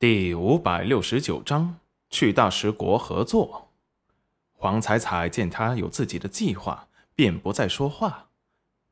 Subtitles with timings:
[0.00, 3.72] 第五百六十九章去大食国合作。
[4.52, 6.86] 黄彩彩见他有自己的计划，
[7.16, 8.26] 便不再说话。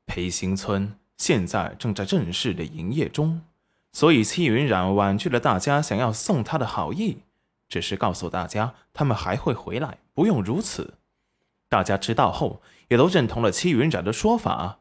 [0.04, 3.42] 裴行村现在正在正式的营业中，
[3.92, 7.18] 所以戚云染婉拒了大家想要送他的好意，
[7.68, 10.94] 只是告诉大家他们还会回来，不用如此。
[11.68, 14.80] 大家知道后，也都认同了戚云染的说法。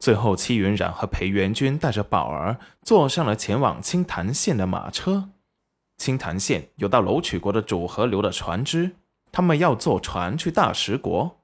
[0.00, 5.30] 最后，戚云染和裴元君带着宝儿坐上了前往青潭县的马车。
[5.96, 8.96] 青潭县有到楼曲国的主河流的船只，
[9.32, 11.40] 他们要坐船去大石国。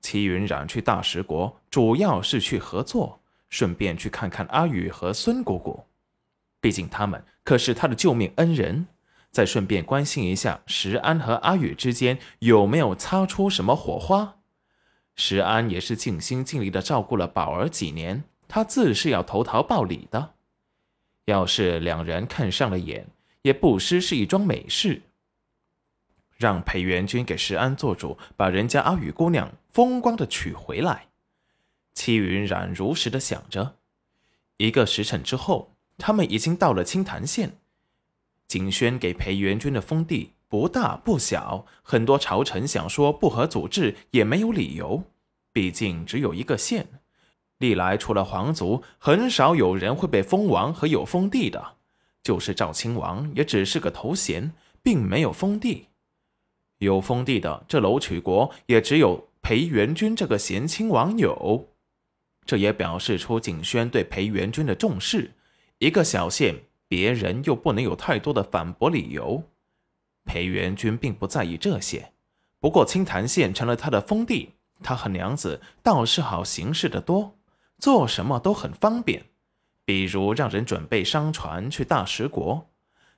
[0.00, 5.84] 齐云染去大石国，主要是去合作，顺便去看看阿宇和孙姑姑。
[6.60, 8.86] 毕竟他们可是他的救命恩人，
[9.30, 14.36] 再顺便关心一下石安和阿宇之间有没有擦出什么火花。
[15.14, 20.34] 石安也是尽心尽力的照顾了宝儿几年，他自是要投桃报李的。
[21.26, 23.06] 要是两人看上了眼，
[23.42, 25.02] 也不失是一桩美事。
[26.36, 31.08] 让裴元君给石安做主，把人家阿雨姑娘风光的娶回来。
[31.94, 33.76] 戚云染如实的想着。
[34.56, 37.58] 一个时辰之后，他们已经到了青潭县。
[38.48, 45.04] 景轩给裴元君的封地不大不小，很多朝臣想说不合祖制也没有理由，
[45.52, 46.88] 毕竟只有一个县，
[47.58, 51.76] 历来除了皇族，很少有人会被封王和有封地的。
[52.22, 55.88] 就是赵亲王，也只是个头衔，并没有封地。
[56.78, 61.68] 有封地的这楼曲国，也只有裴元君这个贤亲王有。
[62.44, 65.32] 这也表示出景轩对裴元君的重视。
[65.78, 69.44] 一个小县，别人又不能有太多的反驳理由。
[70.24, 72.12] 裴元君并不在意这些。
[72.60, 74.50] 不过青潭县成了他的封地，
[74.82, 77.36] 他和娘子倒是好行事的多，
[77.78, 79.24] 做什么都很方便。
[79.84, 82.68] 比如让人准备商船去大食国，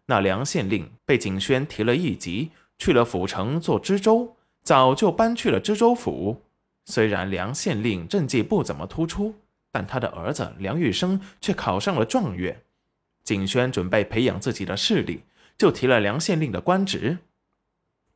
[0.06, 6.42] 那梁县令被景轩提了一级，去了府城做知州，早就搬去了知州府。
[6.86, 9.34] 虽然梁县令政绩不怎么突出，
[9.72, 12.62] 但他的儿子梁玉生却考上了状元。
[13.22, 15.22] 景轩准备培养自己的势力，
[15.56, 17.18] 就提了梁县令的官职。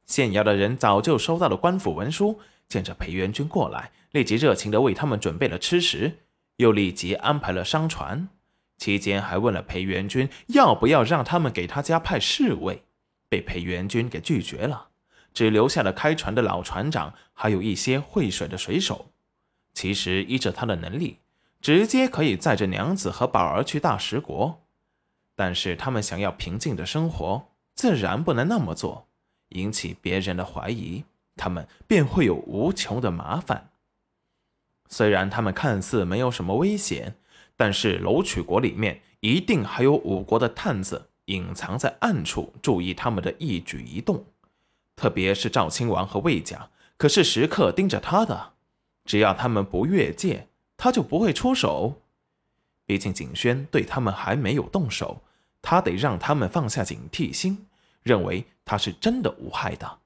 [0.06, 6.18] 县衙的人早就收到了官府文书，见着裴元军过来，立即热情地为他们准备了吃食，
[6.56, 8.28] 又立即安排了商船。
[8.78, 12.84] 期间还问了裴元君要不要让他们给他家派侍卫，
[13.28, 14.90] 被裴元君给拒绝了，
[15.34, 19.10] 只留下了开船的老船长，还有一些会水的水手。
[19.74, 21.18] 其实依着他的能力，
[21.60, 24.62] 直接可以载着娘子和宝儿去大食国，
[25.34, 29.08] 但是他们想要平静的生活，自然不能那么做，
[29.50, 31.04] 引起别人的怀疑，
[31.36, 33.70] 他们便会有无穷的麻烦。
[34.88, 37.16] 虽然他们看似没有什么危险。
[37.58, 44.24] 但是楼曲国里面一定还有五国的探子隐藏在暗处，注意他们的一举一动。
[44.94, 48.52] 特别是赵亲王和魏家，可是时刻盯着他的。
[49.04, 50.46] 只要他们不越界，
[50.76, 52.00] 他就不会出手。
[52.86, 55.22] 毕竟景轩对他们还没有动手，
[55.60, 57.66] 他得让他们放下警惕心，
[58.04, 59.98] 认为他是真的无害的。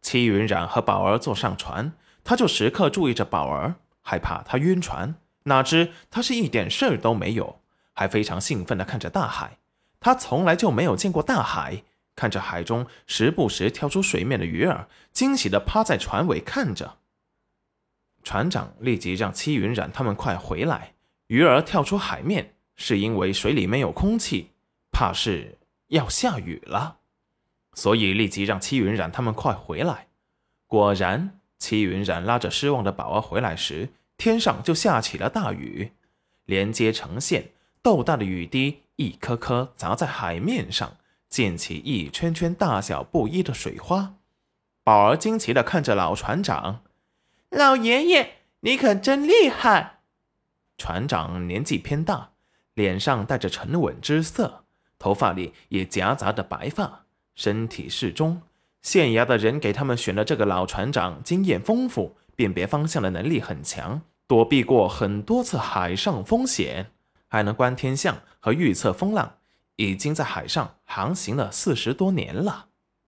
[0.00, 1.92] 戚云染和宝儿坐上船，
[2.24, 3.74] 他就时刻注意着宝儿。
[4.08, 7.60] 害怕他晕船，哪知他是一点事儿都没有，
[7.92, 9.58] 还非常兴奋地看着大海。
[10.00, 11.82] 他从来就没有见过大海，
[12.16, 16.96] 看着海中时不时跳出水面的鱼儿，惊喜地趴在船尾看着。
[18.22, 20.94] 船长立即让戚云染他们快回来。
[21.26, 24.52] 鱼儿跳出海面，是因为水里没有空气，
[24.90, 25.58] 怕是
[25.88, 27.00] 要下雨了，
[27.74, 30.08] 所以立即让戚云染他们快回来。
[30.66, 33.90] 果然，戚云染拉着失望的宝儿回来时。
[34.20, 35.92] 天上就下起了大雨，
[36.44, 40.96] 连接成线，豆大的雨滴一颗颗砸在海面上，
[41.30, 44.16] 溅起一圈圈大小不一的水花。
[44.82, 46.82] 宝儿惊奇地看着老船长
[47.50, 50.00] ：“老爷爷，你可真厉害！”
[50.76, 52.30] 船长年纪偏大，
[52.74, 54.64] 脸上带着沉稳之色，
[54.98, 57.04] 头发里也夹杂着白发，
[57.36, 58.42] 身体适中。
[58.88, 62.16] 县衙的人给他们选了这个老船长，经验丰富。
[62.34, 66.86] 辨别方向的能力很强，躲避过很多次海上风险，
[67.26, 69.34] 还能观天象和预测风浪，
[69.76, 72.67] 已经在海上航行了四十多年了。